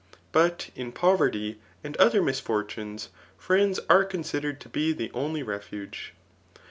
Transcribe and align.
But 0.31 0.71
in 0.75 0.91
poverty 0.93 1.59
and 1.83 1.95
other 1.97 2.23
misfortunes, 2.23 3.09
friends 3.37 3.79
are 3.87 4.03
conadered 4.03 4.59
to 4.61 4.67
be 4.69 4.93
the 4.93 5.11
only 5.13 5.43
refuge. 5.43 6.15